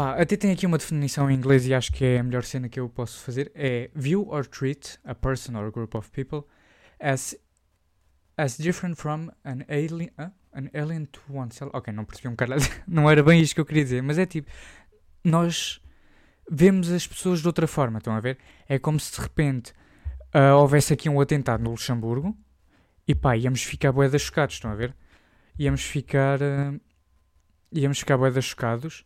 Pá, 0.00 0.14
até 0.18 0.34
tem 0.34 0.50
aqui 0.50 0.64
uma 0.64 0.78
definição 0.78 1.30
em 1.30 1.34
inglês 1.34 1.66
e 1.66 1.74
acho 1.74 1.92
que 1.92 2.02
é 2.02 2.20
a 2.20 2.22
melhor 2.22 2.42
cena 2.42 2.70
que 2.70 2.80
eu 2.80 2.88
posso 2.88 3.22
fazer. 3.22 3.52
É 3.54 3.90
view 3.94 4.26
or 4.30 4.46
treat 4.46 4.98
a 5.04 5.14
person 5.14 5.54
or 5.58 5.70
group 5.70 5.94
of 5.94 6.10
people 6.10 6.44
as 6.98 7.36
as 8.34 8.56
different 8.56 8.96
from 8.96 9.28
an 9.44 9.58
alien, 9.68 10.08
uh, 10.18 10.30
an 10.54 10.70
alien 10.72 11.04
to 11.04 11.20
oneself. 11.28 11.70
Ok, 11.76 11.92
não 11.92 12.06
percebi 12.06 12.28
um 12.28 12.30
bocado. 12.30 12.54
não 12.88 13.10
era 13.10 13.22
bem 13.22 13.42
isto 13.42 13.54
que 13.54 13.60
eu 13.60 13.66
queria 13.66 13.84
dizer, 13.84 14.02
mas 14.02 14.16
é 14.16 14.24
tipo, 14.24 14.50
nós 15.22 15.82
vemos 16.50 16.90
as 16.90 17.06
pessoas 17.06 17.42
de 17.42 17.46
outra 17.46 17.66
forma, 17.66 17.98
estão 17.98 18.14
a 18.14 18.20
ver? 18.20 18.38
É 18.66 18.78
como 18.78 18.98
se 18.98 19.12
de 19.12 19.20
repente 19.20 19.74
uh, 20.34 20.56
houvesse 20.56 20.94
aqui 20.94 21.10
um 21.10 21.20
atentado 21.20 21.62
no 21.62 21.72
Luxemburgo 21.72 22.34
e 23.06 23.14
pá, 23.14 23.36
íamos 23.36 23.62
ficar 23.62 23.92
boedas 23.92 24.22
chocados, 24.22 24.54
estão 24.54 24.70
a 24.70 24.74
ver? 24.74 24.96
Íamos 25.58 25.82
ficar. 25.82 26.40
Uh, 26.40 26.80
íamos 27.70 27.98
ficar 27.98 28.16
boedas 28.16 28.46
chocados, 28.46 29.04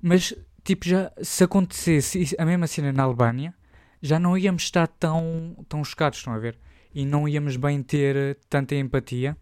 mas 0.00 0.34
tipo, 0.64 0.86
já 0.88 1.12
se 1.22 1.44
acontecesse 1.44 2.36
a 2.38 2.44
mesma 2.44 2.66
cena 2.66 2.92
na 2.92 3.02
Albânia, 3.02 3.54
já 4.02 4.18
não 4.18 4.36
íamos 4.36 4.62
estar 4.62 4.86
tão, 4.86 5.56
tão 5.68 5.82
chocados, 5.84 6.18
estão 6.18 6.32
a 6.32 6.38
ver? 6.38 6.58
e 6.94 7.04
não 7.06 7.28
íamos 7.28 7.56
bem 7.56 7.82
ter 7.82 8.36
tanta 8.48 8.74
empatia. 8.74 9.36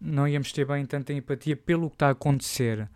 Não 0.00 0.28
íamos 0.28 0.52
ter 0.52 0.66
bem 0.66 0.84
tanta 0.84 1.12
empatia 1.12 1.56
pelo 1.56 1.88
que 1.88 1.96
está 1.96 2.08
a 2.08 2.12
acontecer 2.12 2.88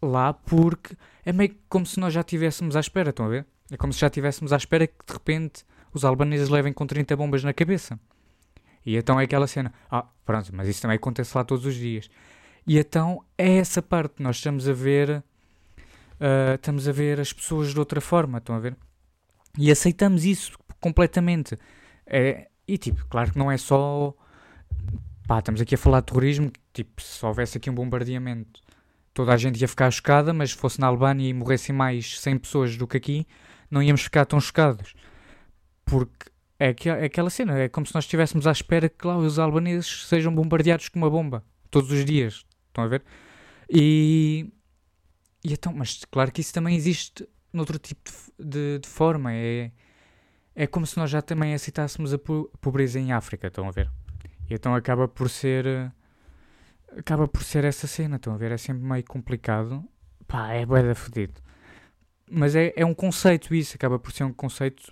lá, 0.00 0.32
porque 0.32 0.96
é 1.24 1.32
meio 1.32 1.56
como 1.68 1.86
se 1.86 1.98
nós 1.98 2.12
já 2.12 2.20
estivéssemos 2.20 2.76
à 2.76 2.80
espera, 2.80 3.10
estão 3.10 3.26
a 3.26 3.28
ver? 3.28 3.46
É 3.70 3.76
como 3.76 3.92
se 3.92 4.00
já 4.00 4.06
estivéssemos 4.06 4.52
à 4.52 4.56
espera 4.56 4.86
que 4.86 5.04
de 5.04 5.12
repente 5.12 5.64
os 5.92 6.04
albaneses 6.04 6.48
levem 6.48 6.72
com 6.72 6.86
30 6.86 7.16
bombas 7.16 7.42
na 7.42 7.52
cabeça. 7.52 7.98
E 8.84 8.96
então 8.96 9.18
é 9.18 9.24
aquela 9.24 9.48
cena, 9.48 9.72
ah, 9.90 10.06
pronto, 10.24 10.54
mas 10.54 10.68
isso 10.68 10.80
também 10.80 10.96
acontece 10.96 11.36
lá 11.36 11.42
todos 11.42 11.66
os 11.66 11.74
dias. 11.74 12.08
E 12.64 12.78
então 12.78 13.24
é 13.36 13.56
essa 13.56 13.82
parte, 13.82 14.22
nós 14.22 14.36
estamos 14.36 14.68
a 14.68 14.72
ver, 14.72 15.24
uh, 16.20 16.54
estamos 16.54 16.88
a 16.88 16.92
ver 16.92 17.20
as 17.20 17.32
pessoas 17.32 17.72
de 17.72 17.78
outra 17.78 18.00
forma, 18.00 18.38
estão 18.38 18.54
a 18.54 18.58
ver? 18.58 18.76
E 19.58 19.70
aceitamos 19.70 20.24
isso 20.24 20.58
completamente. 20.80 21.56
É, 22.06 22.48
e 22.66 22.78
tipo, 22.78 23.06
claro 23.06 23.32
que 23.32 23.38
não 23.38 23.50
é 23.50 23.56
só. 23.56 24.14
Pá, 25.26 25.38
estamos 25.38 25.60
aqui 25.60 25.74
a 25.74 25.78
falar 25.78 26.00
de 26.00 26.06
terrorismo. 26.06 26.52
Tipo, 26.72 27.00
se 27.00 27.24
houvesse 27.24 27.58
aqui 27.58 27.70
um 27.70 27.74
bombardeamento, 27.74 28.60
toda 29.14 29.32
a 29.32 29.36
gente 29.36 29.60
ia 29.60 29.68
ficar 29.68 29.90
chocada, 29.90 30.32
mas 30.32 30.50
se 30.50 30.56
fosse 30.56 30.80
na 30.80 30.86
Albânia 30.86 31.28
e 31.28 31.32
morressem 31.32 31.74
mais 31.74 32.20
100 32.20 32.38
pessoas 32.38 32.76
do 32.76 32.86
que 32.86 32.96
aqui, 32.96 33.26
não 33.70 33.82
íamos 33.82 34.02
ficar 34.02 34.26
tão 34.26 34.38
chocados. 34.40 34.94
Porque 35.84 36.30
é, 36.58 36.74
que, 36.74 36.88
é 36.88 37.04
aquela 37.04 37.30
cena, 37.30 37.58
é 37.58 37.68
como 37.68 37.86
se 37.86 37.94
nós 37.94 38.04
estivéssemos 38.04 38.46
à 38.46 38.52
espera 38.52 38.88
que 38.88 39.06
lá 39.06 39.16
os 39.16 39.38
albaneses 39.38 40.06
sejam 40.06 40.34
bombardeados 40.34 40.88
com 40.88 40.98
uma 40.98 41.10
bomba 41.10 41.44
todos 41.70 41.90
os 41.90 42.04
dias. 42.04 42.44
Estão 42.68 42.84
a 42.84 42.88
ver? 42.88 43.02
E. 43.70 44.52
E 45.46 45.52
então, 45.52 45.72
mas 45.72 46.04
claro 46.10 46.32
que 46.32 46.40
isso 46.40 46.52
também 46.52 46.74
existe 46.74 47.28
noutro 47.52 47.78
tipo 47.78 48.10
de, 48.38 48.44
de, 48.44 48.78
de 48.80 48.88
forma. 48.88 49.32
É 49.32 49.70
é 50.58 50.66
como 50.66 50.86
se 50.86 50.96
nós 50.96 51.10
já 51.10 51.20
também 51.20 51.52
aceitássemos 51.52 52.14
a 52.14 52.18
pobreza 52.62 52.98
em 52.98 53.12
África, 53.12 53.48
estão 53.48 53.68
a 53.68 53.70
ver? 53.70 53.92
E 54.48 54.54
então 54.54 54.74
acaba 54.74 55.06
por 55.06 55.28
ser. 55.28 55.92
Acaba 56.96 57.28
por 57.28 57.42
ser 57.42 57.62
essa 57.62 57.86
cena, 57.86 58.16
estão 58.16 58.32
a 58.32 58.38
ver? 58.38 58.52
É 58.52 58.56
sempre 58.56 58.82
meio 58.82 59.04
complicado. 59.04 59.84
Pá, 60.26 60.54
é 60.54 60.64
boeda 60.64 60.94
fodido. 60.94 61.34
Mas 62.30 62.56
é, 62.56 62.72
é 62.74 62.86
um 62.86 62.94
conceito 62.94 63.54
isso, 63.54 63.76
acaba 63.76 63.98
por 63.98 64.12
ser 64.12 64.24
um 64.24 64.32
conceito. 64.32 64.90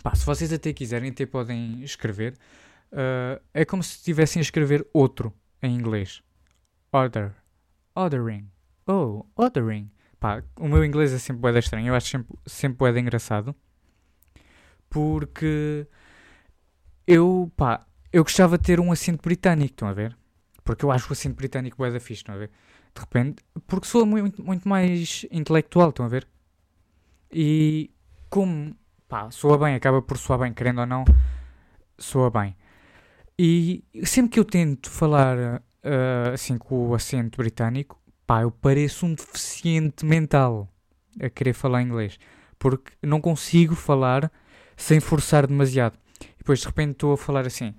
Pá, 0.00 0.14
se 0.14 0.24
vocês 0.24 0.52
até 0.52 0.72
quiserem, 0.72 1.10
até 1.10 1.26
podem 1.26 1.82
escrever. 1.82 2.34
Uh, 2.92 3.42
é 3.52 3.64
como 3.64 3.82
se 3.82 3.96
estivessem 3.96 4.38
a 4.38 4.42
escrever 4.42 4.86
outro 4.92 5.34
em 5.60 5.74
inglês. 5.74 6.22
Order. 6.92 7.34
Ordering. 7.96 8.48
Oh, 8.88 9.24
ordering. 9.36 9.90
Pá, 10.18 10.42
o 10.58 10.66
meu 10.66 10.84
inglês 10.84 11.12
é 11.12 11.18
sempre 11.18 11.42
boeda 11.42 11.58
estranho. 11.60 11.88
Eu 11.88 11.94
acho 11.94 12.08
sempre, 12.08 12.36
sempre 12.46 12.78
boeda 12.78 12.98
engraçado 12.98 13.54
porque 14.90 15.86
eu, 17.06 17.50
pá, 17.56 17.86
eu 18.12 18.22
gostava 18.22 18.58
de 18.58 18.64
ter 18.64 18.80
um 18.80 18.90
acento 18.92 19.22
britânico, 19.22 19.72
estão 19.72 19.88
a 19.88 19.92
ver? 19.92 20.16
Porque 20.64 20.84
eu 20.84 20.90
acho 20.90 21.08
o 21.08 21.12
acento 21.12 21.36
britânico 21.36 21.76
bué 21.78 21.90
da 21.90 22.00
fixe, 22.00 22.20
estão 22.20 22.34
a 22.34 22.38
ver? 22.38 22.50
De 22.94 23.00
repente, 23.00 23.42
porque 23.66 23.86
sou 23.86 24.04
muito, 24.04 24.42
muito 24.42 24.68
mais 24.68 25.26
intelectual, 25.30 25.90
estão 25.90 26.06
a 26.06 26.08
ver? 26.08 26.26
E 27.30 27.90
como, 28.28 28.74
pá, 29.08 29.30
soa 29.30 29.58
bem, 29.58 29.74
acaba 29.74 30.02
por 30.02 30.18
soar 30.18 30.40
bem, 30.40 30.52
querendo 30.52 30.80
ou 30.80 30.86
não, 30.86 31.04
soa 31.98 32.30
bem. 32.30 32.56
E 33.38 33.84
sempre 34.04 34.32
que 34.32 34.40
eu 34.40 34.44
tento 34.44 34.90
falar 34.90 35.36
uh, 35.38 36.32
assim 36.32 36.58
com 36.58 36.88
o 36.88 36.94
acento 36.94 37.38
britânico, 37.38 38.00
pá, 38.28 38.42
eu 38.42 38.50
pareço 38.50 39.06
um 39.06 39.14
deficiente 39.14 40.04
mental 40.04 40.68
a 41.18 41.30
querer 41.30 41.54
falar 41.54 41.82
inglês. 41.82 42.20
Porque 42.58 42.92
não 43.02 43.22
consigo 43.22 43.74
falar 43.74 44.30
sem 44.76 45.00
forçar 45.00 45.46
demasiado. 45.46 45.98
E 46.20 46.38
depois 46.38 46.60
de 46.60 46.66
repente 46.66 46.92
estou 46.92 47.14
a 47.14 47.16
falar 47.16 47.46
assim: 47.46 47.74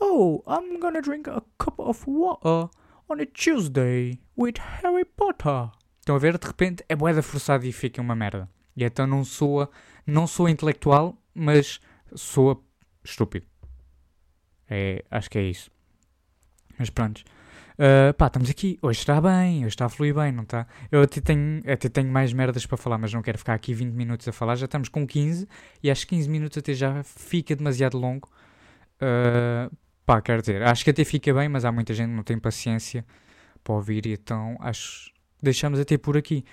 Oh, 0.00 0.42
I'm 0.48 0.80
gonna 0.80 1.02
drink 1.02 1.28
a 1.28 1.42
cup 1.58 1.78
of 1.78 2.02
water 2.08 2.70
on 3.08 3.20
a 3.20 3.26
Tuesday 3.26 4.18
with 4.38 4.54
Harry 4.58 5.04
Potter. 5.04 5.70
Estão 5.98 6.16
a 6.16 6.18
ver? 6.18 6.38
De 6.38 6.46
repente 6.46 6.82
é 6.88 6.96
boeda 6.96 7.22
forçada 7.22 7.66
e 7.66 7.72
fica 7.72 8.00
uma 8.00 8.16
merda. 8.16 8.48
E 8.74 8.82
então 8.82 9.06
não 9.06 9.22
soa, 9.22 9.70
não 10.06 10.26
sou 10.26 10.48
intelectual, 10.48 11.14
mas 11.34 11.78
soa 12.14 12.58
estúpido. 13.04 13.46
É, 14.68 15.04
acho 15.10 15.28
que 15.28 15.38
é 15.38 15.42
isso. 15.42 15.70
Mas 16.78 16.88
pronto. 16.88 17.22
Ah, 17.82 18.12
pá, 18.12 18.26
estamos 18.26 18.50
aqui, 18.50 18.78
hoje 18.82 18.98
está 18.98 19.18
bem, 19.22 19.60
hoje 19.60 19.68
está 19.68 19.86
a 19.86 19.88
fluir 19.88 20.14
bem, 20.14 20.30
não 20.30 20.42
está? 20.42 20.66
Eu 20.92 21.00
até 21.00 21.18
tenho, 21.18 21.62
até 21.66 21.88
tenho 21.88 22.12
mais 22.12 22.30
merdas 22.30 22.66
para 22.66 22.76
falar, 22.76 22.98
mas 22.98 23.10
não 23.10 23.22
quero 23.22 23.38
ficar 23.38 23.54
aqui 23.54 23.72
20 23.72 23.94
minutos 23.94 24.28
a 24.28 24.32
falar, 24.32 24.54
já 24.56 24.66
estamos 24.66 24.90
com 24.90 25.06
15 25.06 25.48
e 25.82 25.90
acho 25.90 26.06
que 26.06 26.14
15 26.14 26.28
minutos 26.28 26.58
até 26.58 26.74
já 26.74 27.02
fica 27.02 27.56
demasiado 27.56 27.96
longo. 27.96 28.28
Uh, 29.00 29.74
pá, 30.04 30.20
quero 30.20 30.42
dizer, 30.42 30.62
acho 30.62 30.84
que 30.84 30.90
até 30.90 31.06
fica 31.06 31.32
bem, 31.32 31.48
mas 31.48 31.64
há 31.64 31.72
muita 31.72 31.94
gente 31.94 32.10
que 32.10 32.16
não 32.16 32.22
tem 32.22 32.38
paciência 32.38 33.02
para 33.64 33.72
ouvir, 33.72 34.06
então 34.08 34.58
acho 34.60 35.10
deixamos 35.42 35.80
até 35.80 35.96
por 35.96 36.18
aqui. 36.18 36.44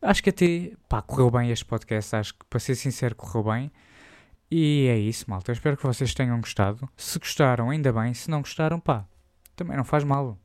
Acho 0.00 0.22
que 0.22 0.30
até, 0.30 0.72
pá, 0.88 1.02
correu 1.02 1.30
bem 1.30 1.50
este 1.50 1.66
podcast, 1.66 2.16
acho 2.16 2.32
que, 2.32 2.46
para 2.48 2.58
ser 2.58 2.74
sincero, 2.74 3.14
correu 3.14 3.44
bem. 3.44 3.70
E 4.50 4.86
é 4.88 4.98
isso, 4.98 5.28
malta. 5.28 5.50
Eu 5.50 5.54
espero 5.54 5.76
que 5.76 5.82
vocês 5.82 6.14
tenham 6.14 6.40
gostado. 6.40 6.88
Se 6.96 7.18
gostaram, 7.18 7.68
ainda 7.68 7.92
bem. 7.92 8.14
Se 8.14 8.30
não 8.30 8.40
gostaram, 8.40 8.80
pá, 8.80 9.04
também 9.54 9.76
não 9.76 9.84
faz 9.84 10.04
mal. 10.04 10.38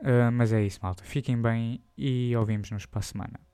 Ah, 0.00 0.30
mas 0.30 0.52
é 0.52 0.62
isso, 0.64 0.78
malta. 0.82 1.02
Fiquem 1.04 1.40
bem 1.40 1.82
e 1.96 2.34
ouvimos-nos 2.36 2.86
para 2.86 3.00
a 3.00 3.02
semana. 3.02 3.47